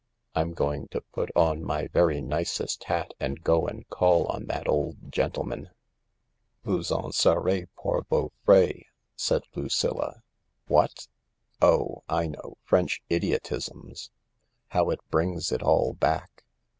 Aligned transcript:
I'm 0.33 0.53
going 0.53 0.87
to 0.87 1.01
put 1.13 1.29
on 1.35 1.63
my 1.63 1.85
very 1.85 2.21
nicest 2.21 2.85
hat 2.85 3.13
and 3.19 3.43
go 3.43 3.67
and 3.67 3.87
call 3.89 4.25
on 4.25 4.45
that 4.47 4.67
old 4.67 5.11
gentleman."" 5.11 5.69
Vous 6.63 6.91
en 6.91 7.11
serez 7.11 7.67
pour 7.77 8.01
vos 8.09 8.31
frais" 8.43 8.85
said 9.15 9.43
Lucilla." 9.55 10.23
What? 10.75 11.07
Oh, 11.61 12.01
I 12.09 12.25
know, 12.25 12.57
French 12.63 13.03
idiotisms. 13.11 14.09
How 14.69 14.89
it 14.89 15.07
brings 15.11 15.51
it 15.51 15.61
all 15.61 15.93
back 15.93 16.45